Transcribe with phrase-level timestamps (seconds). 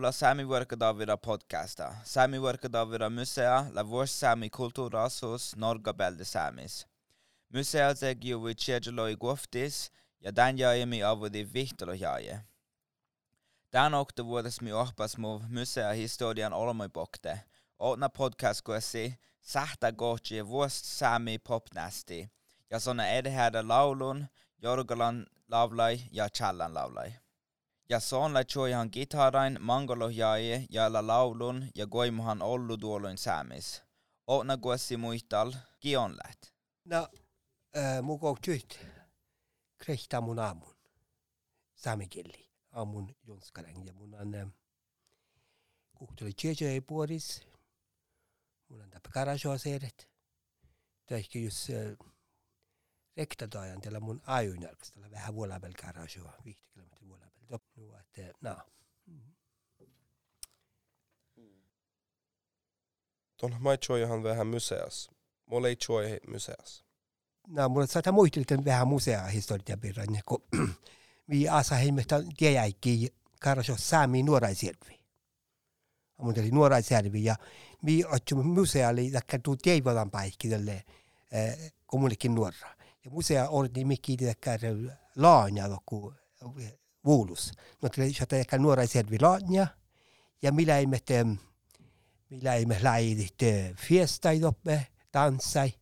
[0.00, 2.00] la Sami Workadavira podcasta.
[2.04, 6.84] Sami Workadavira musea la vår Sami kulturasus Norga belde Samis.
[7.50, 12.44] Musea tegi uvi tjedjelo i goftis ja dan jaimi avudi vihtolo jaje.
[13.72, 17.40] Dan okte vuodes mi ohpas mu musea historian olmoi bokte.
[17.78, 22.30] Otna podcast kuesi sahta gochi vuost Sami popnasti.
[22.70, 24.26] Ja sona edhädä laulun,
[24.62, 27.12] Jorgalan lavlai ja Challan lavlai.
[27.88, 33.82] Ja soonla choihan gitarain mangolohjaaje ja la laulun ja goimuhan ollu tuolloin säämis.
[34.26, 36.52] Ootna kuessi muistal kion läht.
[36.84, 37.08] No,
[37.76, 38.80] äh, mun kohtyyt
[39.78, 40.74] krehtaa mun aamun
[41.74, 43.86] saamikieli, aamun jonskaren.
[43.86, 44.52] Ja mun on
[45.94, 47.42] kuhtuli tjeje puoris,
[48.68, 50.08] mun on tappa karajoa seedet.
[51.06, 52.08] Tähkä jos äh,
[53.16, 57.38] rektadajan tällä mun ajunjalkastalla vähän vuolabel karajoa, 50 kilometrin vuolabel.
[57.48, 58.64] Top nu att, äh, na.
[63.36, 63.78] Tuon mai
[64.22, 65.10] vähän museas.
[65.46, 66.84] Mulla ei choi museas.
[67.46, 70.42] No, mulla saattaa muistelta vähän musea historia pirran, kun
[71.30, 74.98] vi asa heimesta tiejäikki karajo saami nuoraiselvi.
[76.18, 77.36] Mun oli nuoraiselvi ja
[77.86, 80.84] vi ottu museaali takka tuu teivalan paikki tälle
[81.86, 82.74] kumullekin nuora.
[83.04, 84.16] Ja musea oli mikki
[85.16, 86.14] laanja joku
[87.04, 87.52] vuulus.
[87.82, 89.66] No tuli shata ehkä nuoraiselvi laanja
[90.42, 90.98] ja millä ei me
[92.30, 93.38] millä me läidit
[93.76, 95.72] fiestai doppe, tanssai.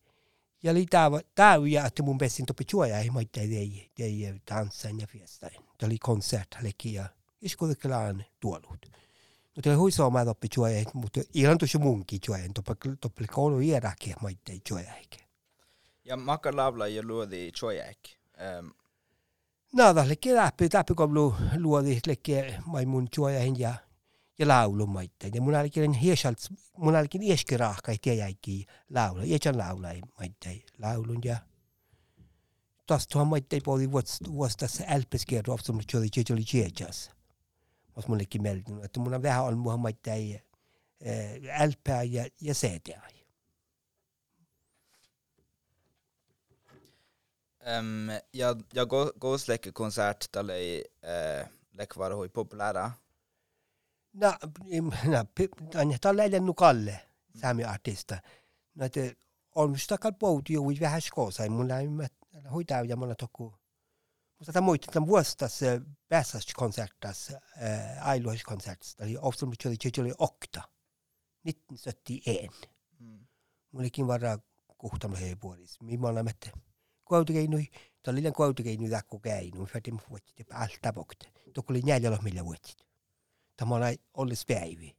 [0.67, 0.87] Ja oli
[1.35, 5.55] tää ja että mun pesin topi juoja ei moitte ei ei tanssan ja fiestain.
[5.55, 7.05] Tämä oli konserthallekin ja
[7.43, 8.87] iskulikkelaan tuolut.
[9.57, 12.49] No tämä huisoo mä topi juoja, mutta ihan tuossa munkin juoja,
[13.01, 15.17] topi koulu iäräkin moitte juoja eikä.
[16.05, 17.99] Ja makka lavla ja luodi chojak.
[18.59, 18.71] Um,
[19.73, 22.33] Nada, lekki läpi, läpi kom lu luodi lekki
[22.67, 23.75] mai mun juoja ja
[24.39, 25.31] ja laulu maitte.
[25.35, 26.39] Ja mun olikin hiesalt,
[26.77, 28.27] mun olikin ieski rahka, ei tiedä
[28.91, 29.23] laulu.
[29.23, 31.37] Ietän laula ei maitte laulun ja
[32.87, 33.93] tas tuohon maitte puoli
[34.33, 37.11] vuostas älpeskierro, ofta mun tjoli tjoli tjejas.
[37.97, 40.43] Mas mun lekki meldin, että mun on vähän on muhan maitte ei
[41.59, 43.03] älpää ja, ja seeteä.
[47.67, 50.55] um, ja ja go gosleke konsert dalle
[51.03, 51.49] uh,
[51.79, 52.91] lekvar hui populära.
[54.17, 54.35] No,
[55.05, 55.19] no,
[55.81, 57.01] on tällä edennyt Kalle,
[57.41, 58.19] säämi artista.
[58.75, 59.01] No, että
[59.55, 62.09] on musta kal pouti jo vähän skosa, mulla ei mä
[62.53, 63.55] hoitaa ja mulla tokku.
[64.39, 65.61] Musta tämä muista tämän vuostas
[66.09, 67.33] pääsas konsertas,
[68.01, 70.61] ailuas konsertas, eli ofta mutta oli oli okta.
[71.43, 72.69] 1971.
[72.99, 73.27] Mm.
[73.73, 74.39] Mullekin varra
[74.79, 75.81] kuhtamalla hei puolis.
[75.83, 76.53] Mimma on lämmätte.
[77.05, 77.67] Kuautukeinui,
[78.03, 81.33] tämä oli liian kuautukeinui takku käinu, fätim vuotit ja alta vokte.
[81.55, 82.77] Tokku oli neljällä millä vuotit.
[82.77, 82.86] Tämä
[83.65, 84.97] oli ollis päivi.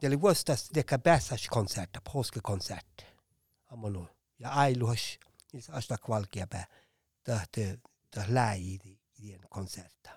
[0.00, 3.02] Det oli vuostas teka pääsaskonserta, påskekonsert.
[3.68, 4.08] Amonu.
[4.38, 5.18] Ja ailuhos,
[5.52, 6.66] niissä astak valkeapää,
[7.24, 7.80] tahti,
[8.10, 8.78] tahti läi
[9.18, 10.10] i den konserta.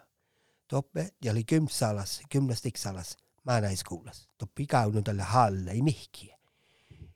[0.68, 4.30] Toppe, ja oli kymsalas, gymnastiksalas, maanaiskoulas.
[4.38, 6.38] Toppi kaunut tälle halle, ei mihkiä.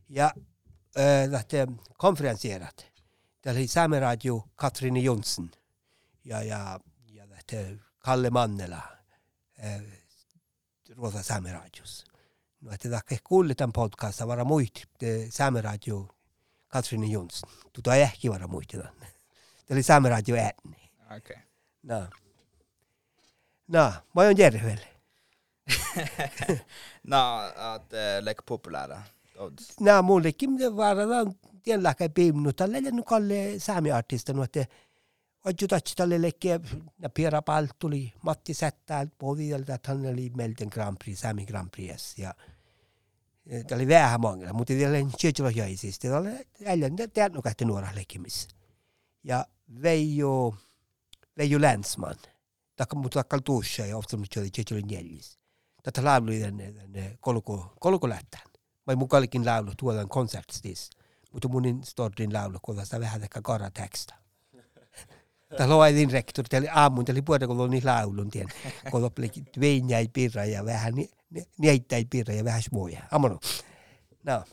[0.10, 0.34] Ja
[0.98, 1.58] äh, tahti
[1.98, 2.86] konferensierat.
[3.42, 5.52] Täällä oli Saameradio Katrini Jonsson
[6.24, 7.56] ja, ja, ja tahti
[8.00, 8.96] Kalle Mannela
[9.64, 9.82] äh,
[10.96, 12.06] Ruosa Saameradios.
[12.62, 14.76] No, että takia kuuletan podcasta vara muist
[15.30, 16.08] Saameradio
[16.68, 17.50] Katrini Jonsson.
[17.74, 18.96] Tuta ehkä vara muistetaan.
[19.66, 20.92] Tämä oli Saameradio ääni.
[21.18, 21.38] Okay.
[21.84, 22.08] No.
[23.68, 24.78] No, mä oon Järvel.
[27.04, 27.18] no,
[27.56, 29.02] att uh, lek populära.
[29.38, 29.80] Odds.
[29.80, 32.54] No, mullekin varataan tienläkä piimnu.
[32.54, 34.66] Tällä ei nyt kalle saamiartista, no, että
[35.70, 36.16] Tatsi tälle
[37.00, 41.70] ja Piera Palt tuli Matti Sättää pohjalta, että hän oli Melten Grand Prix, Sami Grand
[41.70, 42.18] Prix.
[42.18, 42.34] Ja
[43.68, 46.08] tämä oli vähän mangella, mutta tämä oli Tjetjolo jäisistä.
[46.08, 46.86] Tämä oli
[47.36, 48.50] on kahti nuora lekkimissä.
[49.24, 49.46] Ja
[49.82, 50.56] Veijo,
[51.38, 52.16] Veijo Länsman,
[52.76, 55.40] takka mutta takkal tuossa ja ofta mutta oli Tjetjolo jäljis.
[55.84, 58.44] Tätä laulu oli tänne kolko, kolko lähtään.
[58.88, 60.90] Mä mukallikin laulu tuolla konsertstis.
[61.32, 64.16] Mutta munin stordin laulu, kun vähän ehkä kara teksta.
[65.58, 68.48] Tämä loidin rektor, tämä oli aamun, tämä oli puolta, kun oli laulun, tien.
[68.92, 70.94] Kun oli veinjäi pirra ja vähän
[71.58, 73.04] nieittäi pirra ja vähän smuja.
[73.12, 73.40] Amano.
[74.24, 74.44] No.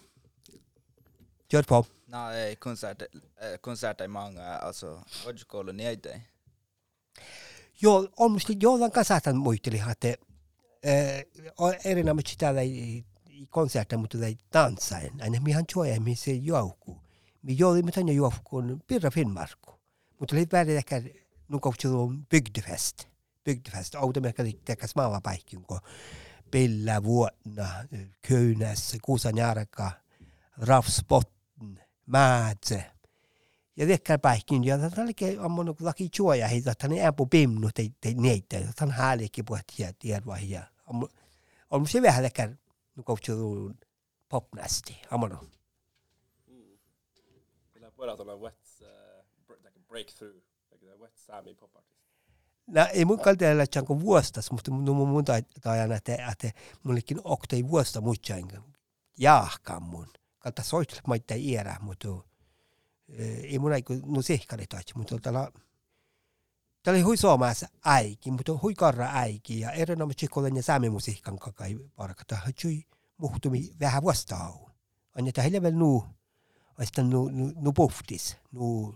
[1.53, 1.87] Kör på.
[2.07, 5.01] No, ei konsert, äh, konserter många, alltså,
[5.73, 6.23] ni det?
[7.83, 10.09] Joo, on musta jollain kanssa saatan muisteli, että
[10.87, 13.05] äh, erinomaisesti täällä ei
[13.51, 15.23] konserter, mutta ei tanssaen.
[15.23, 17.03] Aina mihan joe, mihin se joukku.
[17.43, 19.82] Mi jouli mit tänne joukkuun Pirra Finnmarku.
[20.23, 21.03] Mutta oli välillä ehkä
[21.49, 23.09] nukoutsilun bygdefest.
[23.45, 23.95] Bygdefest.
[23.95, 25.81] Automerkka tekäs maavapaikkiin, kun
[26.51, 27.69] Pilla vuonna,
[28.29, 29.91] Köynäs, Kuusan Jarka,
[30.57, 32.85] Rafspotten, Määtse.
[33.77, 38.15] Ja vekkar päihkin, ja tämä oli ammon laki juoja, heitä, että ne ämpö pimnu, tei
[38.15, 39.63] neitä, tämä on hääliäkin puhut,
[40.45, 40.63] ja
[41.71, 42.51] on se vähän lekkär,
[42.97, 43.79] nukoutsilun
[44.29, 45.51] popnästi, ammon.
[47.75, 49.02] Millä pojat on wet, uh, like a
[49.93, 50.41] breakthrough,
[50.73, 52.01] like a wet Sami pop artist.
[52.67, 55.25] No ei mun kalteella chanko vuostas, mutta mun mun
[55.65, 56.51] ajan, että, että
[56.83, 58.49] mullekin oktei vuosta muutsain
[59.19, 60.09] jaahkaan mun.
[60.39, 62.09] Kalta soittelet maittaa iärä, mutta
[63.43, 65.53] ei mun aiku no sehkari taitsi, mutta tällä
[66.83, 71.39] Tämä oli hui suomassa äiki, mutta hui karra äiki ja erinomaisesti kollen ja saami musiikan
[71.39, 72.39] kakai parkata.
[72.47, 72.83] Hui
[73.17, 74.71] muhtumi vähän vastaaun.
[75.19, 76.05] Annetaan heille vielä nuu,
[76.79, 78.95] vasta nu, nu, nu puhtis, nu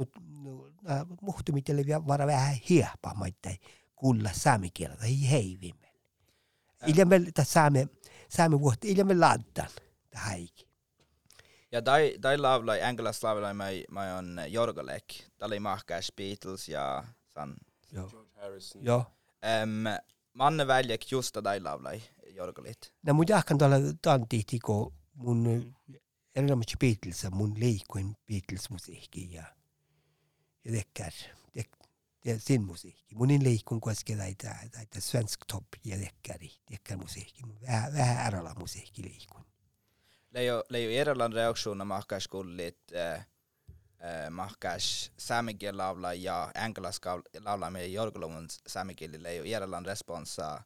[0.00, 3.56] no, no, äh, muhtumit vielä vara vähän hiepaa maittai
[3.96, 5.92] kulla saamikielä tai heivimme.
[6.86, 7.88] Ilme tässä saame,
[8.28, 9.70] saame vuotta, ilme laddan
[10.14, 10.68] häikin.
[11.72, 15.04] Ja tai, tai laulai, englannis laulai mai, mai on Jorgolek.
[15.38, 17.04] Tämä oli mahkäis Beatles ja
[17.34, 17.54] san.
[17.92, 18.08] Joo.
[18.08, 18.84] George Harrison.
[18.84, 19.04] Joo.
[19.62, 19.84] Um,
[20.32, 22.02] Manne väljek just tai laulai
[22.34, 22.92] Jorgolit.
[23.02, 25.74] No mun jahkan tuolla tantihti, kun mun
[26.34, 29.44] erinomaisesti Beatles, mun liikuin Beatles-musiikki ja,
[30.64, 31.12] ja tekkär,
[31.52, 31.70] tek,
[32.24, 33.14] ja sin musiikki.
[33.14, 37.42] Munin liikun koske näitä, näitä svensk top ja tekkäri, tekkär musiikki.
[37.66, 39.44] Vähän, vähän ärala musiikki liikun.
[40.30, 47.00] Leijo, leijo Irlannin reaktiona mahkäis kullit äh, äh, mahkäis saamikiel laulaa ja englannis
[47.40, 50.62] laulaa med Jorgoluvun saamikieli leijo Irlannin responsa äh,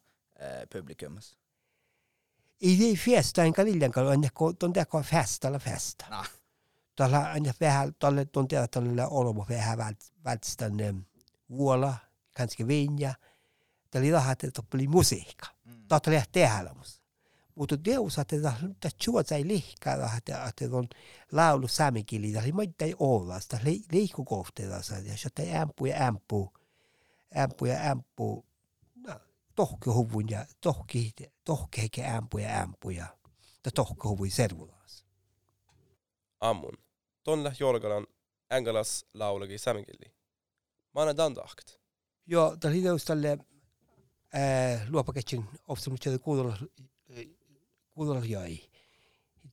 [0.73, 1.37] publikumus.
[2.61, 6.05] I det festa en kaliljan kalu on jako ton teko festalla festa.
[6.09, 6.23] No.
[6.95, 10.73] Tuolla on vähän tuolle ton tiedä tuolle olmo vähän vältstän
[11.49, 11.95] vuola,
[12.37, 13.13] kanske vinja.
[13.91, 15.47] Tämä oli rahat, että oli musiikka.
[15.65, 15.87] Mm.
[15.87, 16.75] Tämä oli tehdä
[17.55, 20.87] Mutta deus, että tämä juotsai lihkaa, että on
[21.31, 23.59] laulu saamikili, tämä oli maittai olla, sitä
[23.91, 26.53] liikkukohteella, ja se ei ämpu ja ämpu,
[27.37, 28.45] ämpu ja ämpu,
[28.95, 29.19] no,
[29.55, 31.13] tohki huvun ja tohki,
[31.43, 33.07] tohki eikä ämpu ja ämpu ja
[33.75, 35.04] tohki huvun servulaas.
[36.49, 36.77] Ammun.
[37.23, 38.07] Tonne Jorgalan
[38.49, 40.13] englannis laulagi sämikilli.
[40.95, 41.77] Mä annan dandakt.
[42.25, 43.37] Joo, tämä oli deus tälle
[44.89, 46.19] luopaketsin optimistia
[47.93, 48.59] kuulolla jäi.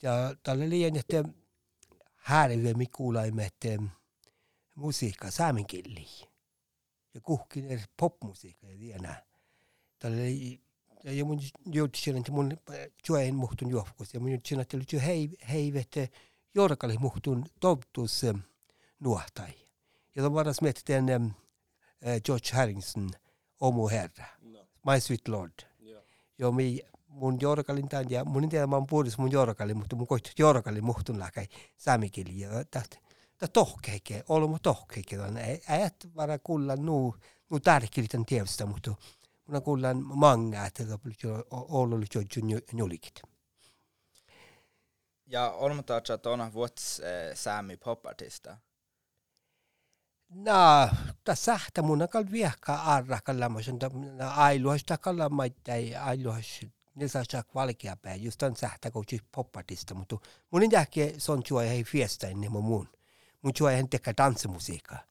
[0.03, 1.25] Ja tällä liian, että
[2.15, 3.69] häärivä mi kuulaimme, että
[4.75, 6.06] musiikka saamenkilli.
[7.15, 9.25] Ja kuhkin eri popmusiikka ja vielä.
[9.99, 10.23] Tällä
[11.05, 12.56] ja mun joutsin, että mun
[13.09, 14.15] joen muhtun juohkus.
[14.15, 16.09] Ja mun joutsin, että oli hei, hei, että
[16.54, 18.22] jorkali muhtun toptus
[19.00, 19.50] nuohtai.
[20.14, 21.34] Ja tämä varas mietitään
[22.25, 23.10] George Harrison,
[23.60, 24.66] Omu Herra, No.
[24.87, 25.52] My Sweet Lord.
[25.81, 26.02] Joo.
[26.38, 29.96] Joo, mi mun jorkalin tämän, ja mun en tiedä, mä oon puhunut mun jorkalin, mutta
[29.96, 31.46] mun koit jorkalin muhtun läkäi
[31.76, 32.40] saamikili.
[32.40, 32.96] Ja tästä
[33.52, 35.16] tohkeike, olmo tohkeike,
[35.69, 37.16] äät vara kulla nuu,
[37.50, 38.90] nuu tärkilitän tiedosta, mutta
[39.46, 41.46] mun on kullan manga, että tämä oli jo
[42.72, 43.22] julikit.
[45.32, 48.56] Ja olmatta että on vuots äh, saami popartista.
[50.29, 50.89] No,
[51.24, 57.22] tässä sähtä mun on viehkaa arrakalla, mä sanon, että ailuhasta kalla maittai, ailuhasta, ne saa
[57.31, 60.17] saa valkea pää, just on sähtä, kun siis poppartista, mutta
[60.51, 62.89] mun ei jääkin son juo ei fiesta ennen mun mun.
[63.60, 65.03] Juo ei tekee tanssimusiikkaa.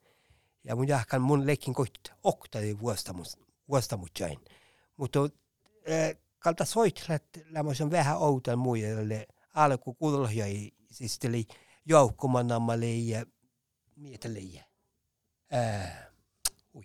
[0.63, 3.37] Ja mun jääkään mun leikin koit oktavi vuostamus,
[3.69, 4.39] vuostamutjain.
[4.97, 5.19] Mutta
[5.91, 11.47] äh, kalta soitlet, lämmös on vähän outoa muille, alku kuulohjai, siis tuli
[11.85, 13.25] joukkumanammalle ja
[13.95, 14.39] mietelle.
[15.53, 16.07] Äh,
[16.75, 16.83] ui.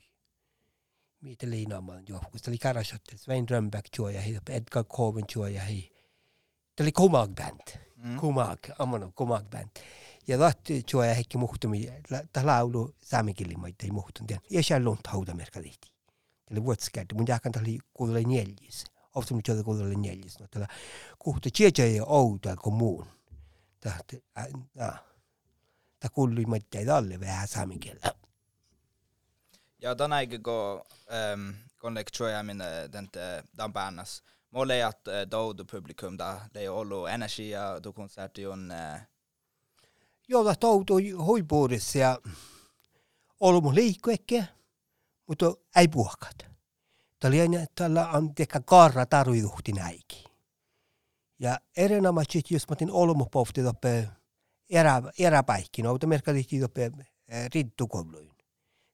[1.20, 2.42] Mitä liinaamaan johonkin.
[2.42, 5.90] Tämä oli Karasot, Svein Rönnbäck tuo ja hei, Edgar Coven tuo ja hei.
[6.76, 7.40] Tämä oli Kumag.
[7.96, 8.18] Mm.
[8.78, 9.68] Ammono Kumag Band.
[10.28, 11.92] Ja lahti tuo ja heikki muhtumi,
[12.32, 14.26] tämä laulu saamikilli maita ei muhtun.
[14.50, 15.61] Ja siellä lunta haudamerkka.
[15.61, 15.73] Tämä
[16.50, 17.14] oli vuotsikäyttä.
[17.14, 18.85] Mun jääkään tämä oli kuulolle neljäs.
[19.16, 20.38] Ofta tuota kuulolle neljäs.
[20.40, 20.68] No tällä
[21.18, 23.06] kuhta tietä ei outa kuin muun.
[23.80, 23.96] Tämä,
[24.75, 28.14] tämä kuului maita ei alle vähän saamikilla.
[29.78, 30.85] Ja eigen gå
[31.35, 32.58] um, konlek tror jag min
[32.92, 33.08] den
[33.58, 34.23] dan bannas.
[34.50, 38.52] Målet är att då du publikum da det är ollo energi ja du konserter ju
[38.52, 39.00] en uh,
[40.28, 42.18] jolla toutui huipuudessa ja
[43.40, 44.46] ollut mun liikku ehkä.
[45.26, 46.56] mutta ei puhkat.
[47.25, 47.32] On,
[47.75, 50.25] tällä on teka karra taruiduhti näikin.
[51.38, 54.08] Ja erinomaisesti, jos mä otin olmupovti toppe
[54.70, 56.92] erä, eräpäikkin, mutta merkittiin toppe
[57.54, 58.30] rintukouluin.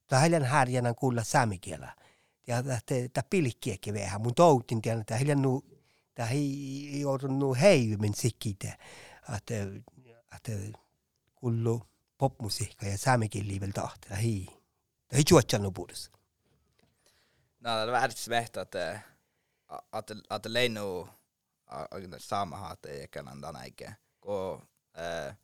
[0.06, 1.96] Tämä härjänä kuulla saamikielä.
[2.46, 2.62] Ja
[3.12, 4.20] tämä pilkkiäkin vähän.
[4.20, 5.64] Mun toutin tiedän, että hiljan nu,
[6.14, 8.78] tämä ei joudunut heivimin sikkitä.
[9.36, 9.54] Että,
[10.36, 10.52] että
[11.34, 11.82] kullu
[12.18, 14.08] popmusiikka ja saamikieli vielä tahti.
[14.08, 14.46] Tämä ei,
[15.08, 16.21] tämä ei juotsanut puolesta.
[17.64, 18.74] No, det var väldigt svårt att,
[19.90, 21.08] att, att Leino
[22.18, 23.92] saama että ei ekana tänä ikä.
[24.20, 24.62] Kun,
[24.98, 25.36] äh,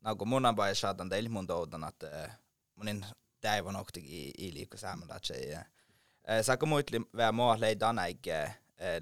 [0.00, 2.30] no, kun mun vain saatan teille mun toutan, että
[2.74, 3.06] monin
[3.40, 5.58] täivän okti i, i liikku saamalaiset.
[6.42, 8.52] Saako muitli vähän mua lei tänä ikä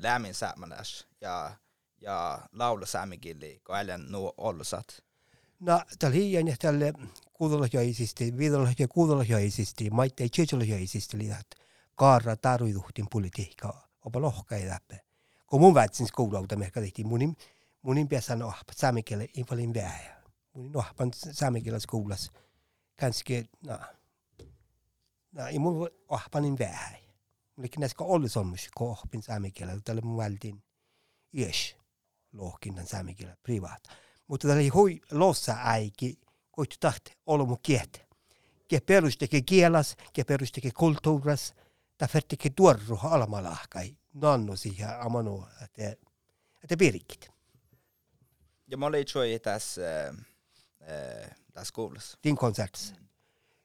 [0.03, 1.57] lämmin saamalais ja,
[2.01, 5.03] ja laulu saamikilli, kun älän nuo ollusat.
[5.61, 6.93] No, tällä hiijan ja tälle
[7.33, 11.66] kuudolajaisisti, viidolajaisisti, kuudolajaisisti, maitteen tsetjolajaisisti, että
[11.97, 14.97] kaara taruiduhtin politiikka, opa lohkai läpi.
[15.47, 17.37] Kun mun väitsin skoulauta, merkka tehtiin, munin,
[17.83, 20.17] munin piässä on ohpa saamikielä infalin vähän.
[20.53, 22.33] Munin ohpan saamikielä skoulassa.
[23.01, 23.79] Kanske, no,
[25.33, 26.97] no, ei mun ohpanin vähän.
[27.57, 30.63] Mulikin näissä ollut sommus, kun ohpin saamikielä, tällä mun vältin
[31.33, 31.77] ies
[32.33, 33.83] lohkinnan saamikielä privaat.
[34.29, 37.99] Mutta tällä hui lossa äiki, koitu tahti olla mun kieltä.
[38.69, 41.55] Ke perusteke kielas, ke perusteke kulttuuras,
[41.99, 46.07] ta fertike tuorru almalahkai nannu siihen amanu, että
[46.63, 47.31] että pirkit.
[48.69, 52.19] Ja mä olin itse tässä, äh, tässä koulussa.
[52.25, 52.93] Din konserts.
[52.93, 53.07] Mm.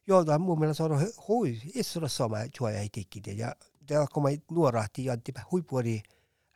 [0.07, 3.21] Joo, tämä mun mielestä on hui, isolla sama juoja ei tikki.
[3.35, 6.03] Ja tämä mä nuorahti ja tipä huipuori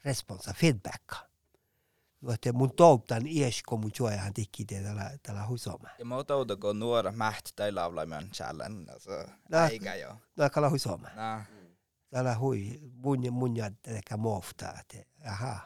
[0.05, 1.17] responsa, feedbacka.
[2.33, 5.89] Että mun toutan ies, kun mun juojahan tikki tällä, tällä hui sama.
[5.99, 9.11] Ja mä toutan, kun nuora mäht tai laulaimen challenge, alltså,
[9.71, 10.17] eikä jo.
[10.35, 11.07] No, kala hui sama.
[11.07, 11.54] No.
[12.15, 14.97] Täällä hui mun mun ja ehkä moftaa, että
[15.31, 15.59] aha.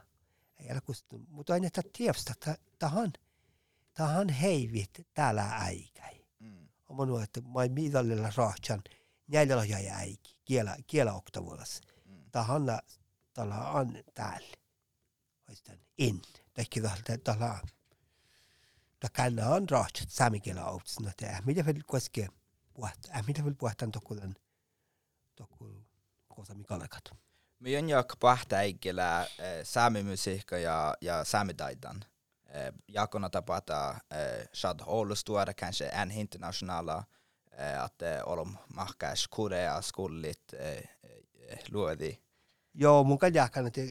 [0.57, 1.21] Ei ole kustu.
[1.27, 3.13] Mutta aina että tiedästä, että tähän,
[3.93, 6.25] tähän heivit täällä äikäi.
[6.39, 6.67] Mm.
[6.89, 8.81] Oma nuo, että mä en mitallilla rahtsan
[9.27, 11.83] neljällä jäi äiki, kielä, kielä oktavuudessa.
[12.05, 12.23] Mm.
[12.31, 12.63] Tähän
[13.33, 14.57] tällä on täällä.
[15.49, 16.21] Oistan in.
[16.53, 16.81] Tekki
[17.23, 17.59] tällä
[18.99, 21.11] Tämä kannaa on rahtsat saamikielä outsina.
[21.45, 22.27] Mitä vielä koskee
[22.73, 24.35] puhtaa, mitä vielä puhtaan tokkuuden
[25.35, 25.88] tokkuuden
[26.39, 27.11] kosa mikalakat.
[27.59, 32.05] Me on jo pahtäikillä eh, saamimusiikka ja, ja saamitaitan.
[32.47, 37.03] Eh, jakona tapata eh, shad Oulustuora, kanske en internationella,
[37.83, 40.43] att olom mahkas Korea skullit
[41.71, 42.17] luodi.
[42.73, 43.81] Joo, mun kan jakan, että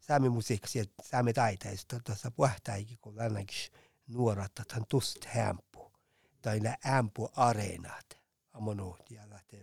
[0.00, 3.72] saami musiikka sieltä saami taiteista tuossa puhtaikin, kun ainakin
[4.06, 5.92] nuorat, että hän tust hämpu.
[6.42, 8.18] Tai ne ämpu areenat.
[8.52, 9.56] Amonuut ja että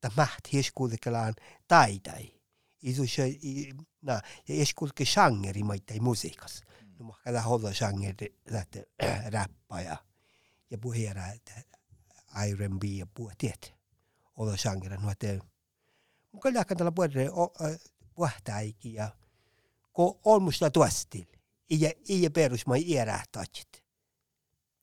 [0.00, 1.34] ta maht hieskuudikelaan
[1.68, 2.34] taitai.
[2.82, 3.22] Isu se,
[4.02, 4.12] na,
[4.48, 6.62] ja hieskuudike shangeri maittai musiikas.
[6.98, 8.78] No mä kada holla shangeri, että
[9.34, 9.96] räppä ja,
[10.70, 10.78] ja
[11.34, 11.52] että
[12.54, 13.74] R&B ja puhe, tiet.
[14.36, 15.12] Olla shangeri, no
[16.32, 17.78] mun kyllä jakan tällä puhutaan
[18.14, 19.10] puhtaikin ja
[19.92, 21.24] kun on musta tuostil.
[21.70, 23.84] Iä, iä perus mä iärähtäjät.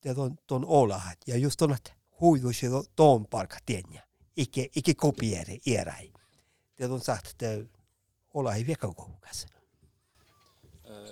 [0.05, 1.17] Ja ton, ton olahat.
[1.27, 4.04] Ja just ton, että huidus ja ton parka tienjä
[4.35, 6.11] ikke, ikke kopiere erai.
[6.77, 7.65] Det de sagt, että
[8.33, 9.45] olla ei veka koukas.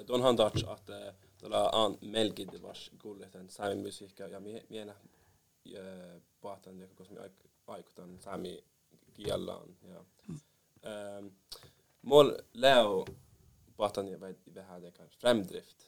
[0.07, 0.89] Don han dats att
[1.37, 4.39] tällä on melkein vars kuuletan sami musiikka ja
[4.69, 4.95] mienä
[6.41, 7.29] paatan joka koska
[7.67, 8.63] aikutan sami
[9.13, 10.05] kiellaan ja
[12.01, 13.05] mål leo
[13.77, 14.19] paatan ja
[14.55, 15.83] vähän det fremdrift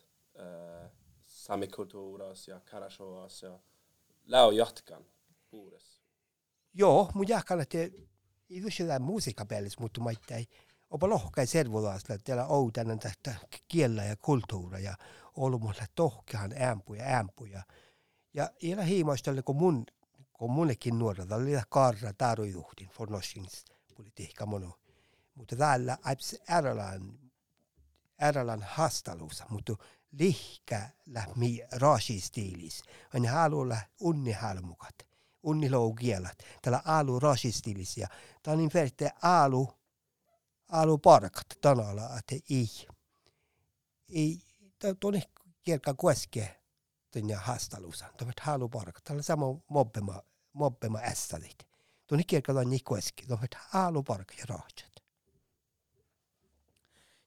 [1.25, 3.59] sami kulturas ja karashoas ja
[4.25, 5.05] leo jatkan
[5.49, 5.94] puures
[6.77, 7.25] Joo, mun
[8.63, 10.45] ole sitä musiikapelissä, mutta mä ei
[10.89, 13.35] Opa lohkai servolaisilla, että täällä on tänne tästä
[13.67, 14.95] kiellä ja kulttuura ja
[15.35, 17.63] ollut mulle tohkehan ämpuja, ämpuja.
[18.33, 19.85] Ja vielä hiimaistelle, kun mun,
[20.33, 24.79] kun munnekin nuorella oli karra tarujuhtin fornossingspolitiikka mono.
[25.35, 27.19] Mutta täällä aips ärälän,
[28.21, 29.75] ärälän hastaluussa, mutta
[30.11, 32.83] lihkä lähmi rasistiilis.
[33.15, 35.14] On halulla unnihalmukat
[35.45, 38.07] unnilougielat, tällä alu rasistilisia.
[38.43, 39.69] Tämä on verran alu,
[40.69, 42.69] alu parkat tanalla, että ei,
[44.09, 44.39] ei,
[44.99, 45.21] tuonne
[45.63, 46.55] kielkä kueske
[47.11, 48.05] tuonne haastaluussa.
[48.17, 50.21] Tämä on alu parkat, tällä sama mobbema,
[50.53, 51.67] mobbema ässalit.
[52.07, 54.95] Tuonne kielkä on niin kueske, tämä on alu parkat ja rahtsat.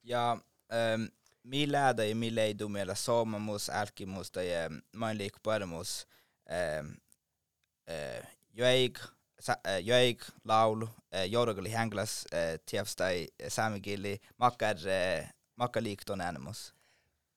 [0.02, 0.32] Ja
[0.72, 1.02] ähm,
[1.42, 4.46] mi lärde i mi leidu meillä soomamus, älkimus tai
[4.96, 5.18] main
[7.88, 8.98] Eh, joik,
[9.48, 12.26] eh, joik, laulu, eh, jorgli hänglas,
[12.66, 14.76] tiefstai, saamikili, makkar,
[15.56, 16.74] makkar liikton äänemus?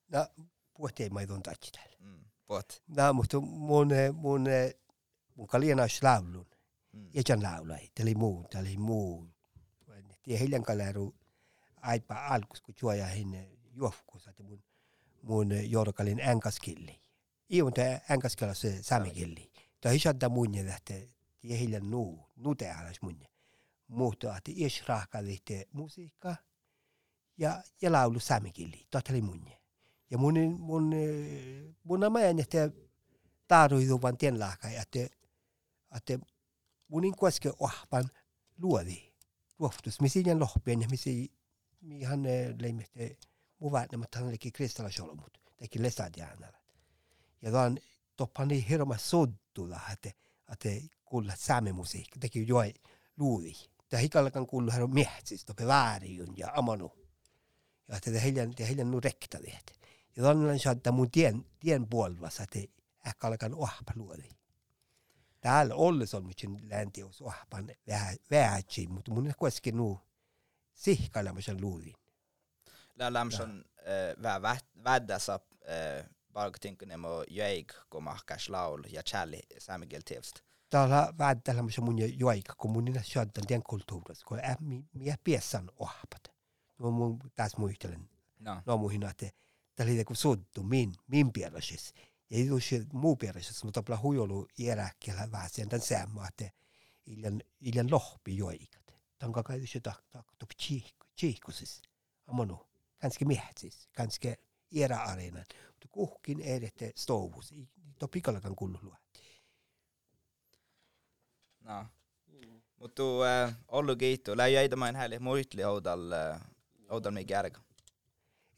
[0.08, 0.26] No,
[0.74, 1.96] puhutti ei maidun tatsi täällä.
[2.00, 2.82] Mm, puhutti.
[2.86, 4.44] No, mutta mun, mun,
[5.34, 6.46] mun kalienas laulun.
[6.92, 7.08] Mm.
[7.14, 9.28] ja laulai, tuli muu, tuli muu.
[10.22, 11.14] Tiedä hiljan kalleru,
[11.76, 14.62] aipa alkus, kun juoja hinne juofkuus, että mun,
[15.22, 17.00] mun jorgalin änkaskilli.
[17.50, 20.30] Iun tämä änkaskilla se saamikilli tohis antaa
[21.42, 23.26] ja heillä on nuu, nute alas muinne.
[23.88, 25.18] Muuhto ahti ies rahka
[25.72, 26.36] musiikka
[27.38, 29.60] ja, ja laulu saamikilli, tohtali muinne.
[30.10, 30.90] Ja mun, mun,
[31.84, 32.70] mun amajan, että
[33.48, 34.98] taaruidu vaan tien lahka, että,
[35.96, 36.18] että
[36.88, 38.04] munin kueske ohpan
[38.58, 39.12] luodi.
[39.58, 41.10] luovutus, missä jään lohpien, missä
[41.82, 43.16] ihan eh, leimehte
[43.58, 46.58] muvaat, mutta hän olikin kristallisjolmut, teki lesadianalla.
[47.42, 47.78] Ja tuon
[48.16, 50.10] toppani heroma soddulla, että
[50.52, 50.68] että
[51.04, 52.74] kuulla saame musiikki, teki joi
[53.16, 53.52] luuli.
[53.92, 56.92] Ja hikallakan kuullu hän on miehtsis, tope vääriyn ja amanu.
[57.88, 59.80] Ja että heidän, te heidän nu rektaliet.
[60.16, 62.58] Ja lannan saattaa mun tien, tien puolvas, että
[63.06, 64.28] ehkä alkan ohpa luoli.
[65.40, 67.70] Täällä olles on länti läntius ohpan
[68.30, 70.00] vähätsi, mutta mun kuitenkin nu
[70.74, 71.94] sihkailemisen luulin.
[73.40, 75.40] on eh, vähän vädässä
[76.32, 80.40] bargtinkunemo joeik koma kaslaul ja chali samigeltevst.
[80.70, 83.00] Täällä välttämättä se mun joeik, kun mun niitä
[83.46, 86.32] tien kulttuuras, kun ei mi mie piessan ohapat.
[86.78, 88.08] No mun taas muistelen.
[88.38, 88.62] No.
[88.66, 89.26] No muihin, että
[89.74, 91.94] täällä oli suuttu min, min pieräsis.
[92.30, 96.50] Ja ei ole muu pieräsis, mutta täällä huijolu järäkkiellä vähän sen tämän säämmä, että
[97.06, 98.86] iljan, iljan lohpi joeikat.
[99.18, 100.46] Tämä on kakai se taktu
[101.16, 101.82] tsiihkusis.
[102.26, 102.66] Amonu,
[102.98, 104.38] kanske miehet siis, kanske
[104.72, 105.44] era areenan
[105.92, 107.54] kuhkin edette stovus,
[107.98, 108.82] to pikallakaan kuullut
[111.64, 111.86] No.
[112.76, 113.02] Mutta
[113.44, 114.36] äh, ollu kiitu.
[114.36, 116.40] Läi jäitä main häli muitli oudal, äh,
[116.88, 117.60] oudal mikä järkä.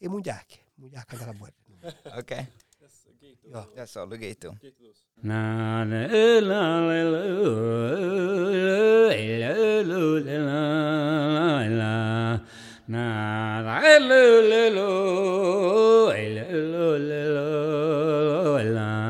[0.01, 2.17] Ei mun jääkä, mun jääkä tällä vuodella.
[2.19, 2.39] Okei.
[2.39, 2.53] Okay.
[3.43, 3.63] Joo.
[3.75, 4.55] Tässä ollu kiitu.
[4.61, 5.07] Kiitos.
[5.23, 5.85] Na
[6.41, 6.79] la
[11.69, 12.39] la
[12.87, 14.89] na la lu lu lu
[16.35, 19.04] la lu lu la.